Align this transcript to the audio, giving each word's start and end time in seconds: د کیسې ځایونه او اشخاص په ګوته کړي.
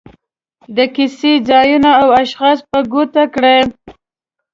د 0.75 0.79
کیسې 0.95 1.33
ځایونه 1.49 1.91
او 2.01 2.09
اشخاص 2.23 2.57
په 2.69 2.79
ګوته 2.91 3.23
کړي. 3.35 3.59